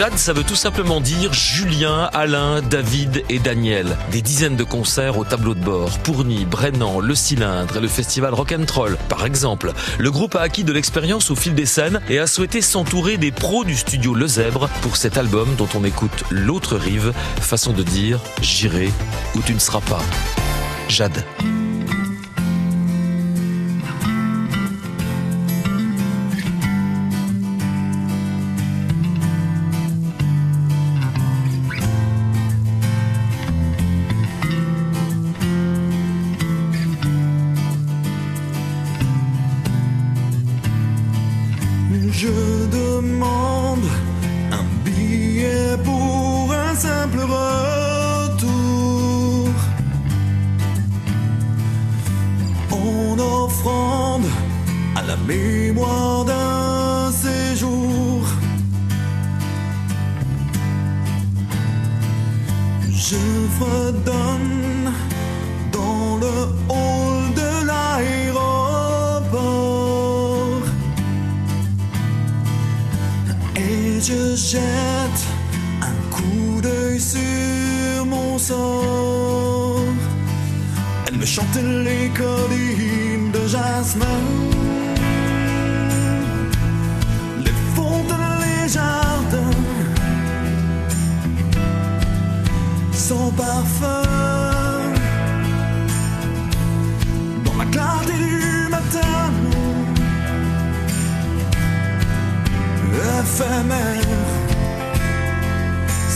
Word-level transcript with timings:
Jade, 0.00 0.16
ça 0.16 0.32
veut 0.32 0.44
tout 0.44 0.56
simplement 0.56 0.98
dire 0.98 1.34
Julien, 1.34 2.08
Alain, 2.14 2.62
David 2.62 3.22
et 3.28 3.38
Daniel. 3.38 3.98
Des 4.10 4.22
dizaines 4.22 4.56
de 4.56 4.64
concerts 4.64 5.18
au 5.18 5.26
tableau 5.26 5.52
de 5.52 5.60
bord. 5.60 5.98
Pourny, 5.98 6.46
Brennan, 6.46 7.00
Le 7.00 7.14
Cylindre 7.14 7.76
et 7.76 7.80
le 7.80 7.86
festival 7.86 8.32
Rock'n'Troll, 8.32 8.96
par 9.10 9.26
exemple. 9.26 9.74
Le 9.98 10.10
groupe 10.10 10.36
a 10.36 10.40
acquis 10.40 10.64
de 10.64 10.72
l'expérience 10.72 11.30
au 11.30 11.36
fil 11.36 11.54
des 11.54 11.66
scènes 11.66 12.00
et 12.08 12.18
a 12.18 12.26
souhaité 12.26 12.62
s'entourer 12.62 13.18
des 13.18 13.30
pros 13.30 13.62
du 13.62 13.76
studio 13.76 14.14
Le 14.14 14.26
Zèbre 14.26 14.70
pour 14.80 14.96
cet 14.96 15.18
album 15.18 15.54
dont 15.58 15.68
on 15.74 15.84
écoute 15.84 16.24
l'autre 16.30 16.76
rive, 16.78 17.12
façon 17.38 17.74
de 17.74 17.82
dire 17.82 18.20
j'irai 18.40 18.90
où 19.34 19.42
tu 19.42 19.52
ne 19.52 19.58
seras 19.58 19.82
pas. 19.82 20.00
Jade. 20.88 21.26
Demande 43.00 43.88
un 44.52 44.64
billet 44.84 45.76
pour 45.84 46.52
un 46.52 46.74
simple 46.74 47.20
retour. 47.20 48.48
En 52.70 53.18
offrande 53.18 54.26
à 54.96 55.02
la 55.02 55.16
mémoire 55.16 56.24
d'un 56.24 57.10
séjour. 57.12 58.22
Je 63.06 63.22
fredonne 63.58 64.92
dans 65.72 66.18
le 66.24 66.34
hall 66.68 66.99
Je 74.02 74.34
jette 74.34 75.26
un 75.82 76.10
coup 76.10 76.62
d'œil 76.62 76.98
sur 76.98 78.06
mon 78.06 78.38
sort. 78.38 79.84
Elle 81.06 81.18
me 81.18 81.26
chante 81.26 81.54
les 81.56 82.08
collines 82.08 83.30
de 83.30 83.46
jasmin. 83.46 84.20
Les 87.44 87.52
fontaines, 87.74 88.38
les 88.40 88.68
jardins. 88.70 89.58
Son 92.92 93.30
parfum. 93.32 94.02
Dans 97.44 97.56
la 97.58 97.66
clarté 97.66 98.14
du 98.14 98.70
matin. 98.70 99.20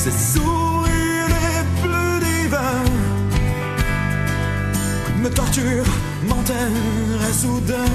Ses 0.04 0.10
sourires 0.34 1.28
les 1.36 1.64
plus 1.80 2.20
divins 2.20 2.90
me 5.22 5.30
torturent, 5.30 5.94
m'enterrent 6.28 7.32
soudain. 7.32 7.94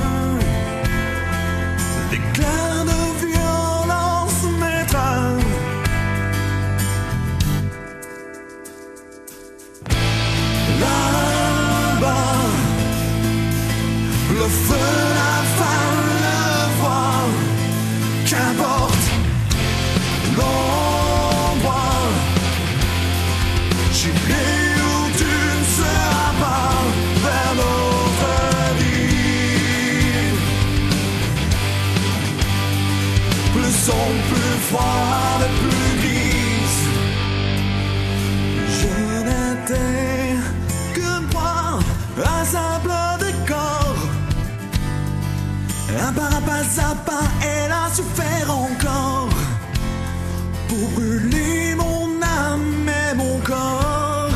D'éclairs 2.09 2.85
de 2.91 2.99
violence 3.27 4.41
m'étreint. 4.59 5.37
Là-bas, 10.79 12.39
le 14.31 14.47
feu, 14.65 14.78
À 46.09 46.11
pas 46.11 46.25
à 46.25 46.95
pas, 47.05 47.21
elle 47.39 47.71
a 47.71 47.87
souffert 47.93 48.49
encore 48.49 49.29
pour 50.67 50.89
brûler 50.95 51.75
mon 51.75 52.19
âme 52.23 52.89
et 52.89 53.15
mon 53.15 53.37
corps. 53.41 54.31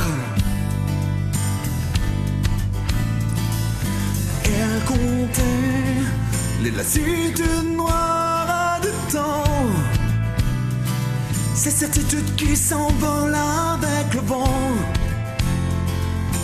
Elle 4.46 4.84
comptait 4.86 5.42
les 6.62 6.70
lassitudes 6.70 7.76
noires 7.76 8.80
du 8.84 9.12
temps, 9.12 9.44
ces 11.56 11.72
certitudes 11.72 12.36
qui 12.36 12.56
s'envolent 12.56 13.34
avec 13.74 14.14
le 14.14 14.22
vent. 14.22 14.76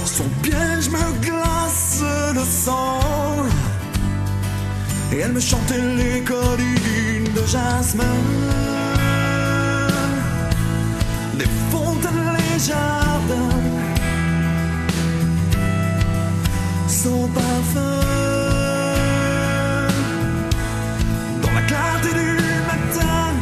Son 0.05 0.27
piège 0.41 0.89
me 0.89 1.21
glace 1.21 2.03
le 2.33 2.43
sang. 2.43 2.99
Et 5.11 5.17
elle 5.17 5.31
me 5.33 5.39
chantait 5.39 5.81
les 5.97 6.21
collines 6.21 7.33
de 7.35 7.45
jasmin. 7.47 8.17
Les 11.37 11.47
fontaines, 11.71 12.37
les 12.37 12.59
jardins. 12.59 13.59
Son 16.87 17.27
parfum. 17.29 18.01
Dans 21.41 21.53
la 21.53 21.61
clarté 21.63 22.09
du 22.09 22.35
matin. 22.69 23.33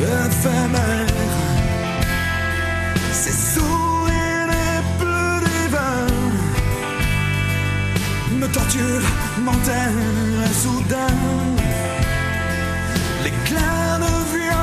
Éphémère. 0.00 1.05
Torture, 8.66 9.00
m'enterre 9.42 10.52
soudain. 10.52 11.06
L'éclair 13.24 13.98
de 13.98 14.55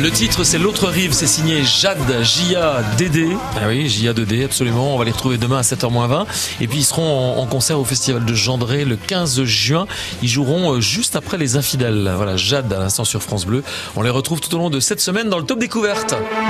Le 0.00 0.10
titre, 0.10 0.44
c'est 0.44 0.56
L'autre 0.56 0.88
rive, 0.88 1.12
c'est 1.12 1.26
signé 1.26 1.62
Jade, 1.62 2.22
J-A-D-D. 2.22 3.36
Ah 3.56 3.68
oui, 3.68 3.86
J-A-D-D, 3.86 4.44
absolument. 4.44 4.94
On 4.94 4.98
va 4.98 5.04
les 5.04 5.10
retrouver 5.10 5.36
demain 5.36 5.58
à 5.58 5.60
7h20. 5.60 6.24
Et 6.62 6.68
puis, 6.68 6.78
ils 6.78 6.84
seront 6.84 7.36
en, 7.36 7.38
en 7.38 7.46
concert 7.46 7.78
au 7.78 7.84
Festival 7.84 8.24
de 8.24 8.32
Gendré 8.32 8.86
le 8.86 8.96
15 8.96 9.42
juin. 9.44 9.86
Ils 10.22 10.28
joueront 10.30 10.72
euh, 10.72 10.80
juste 10.80 11.16
après 11.16 11.36
Les 11.36 11.56
Infidèles. 11.56 12.10
Voilà, 12.16 12.38
Jade 12.38 12.72
à 12.72 12.78
l'instant 12.78 13.04
sur 13.04 13.22
France 13.22 13.44
Bleu. 13.44 13.62
On 13.94 14.00
les 14.00 14.08
retrouve 14.08 14.40
tout 14.40 14.54
au 14.54 14.58
long 14.58 14.70
de 14.70 14.80
cette 14.80 15.02
semaine 15.02 15.28
dans 15.28 15.38
le 15.38 15.44
Top 15.44 15.58
Découverte. 15.58 16.14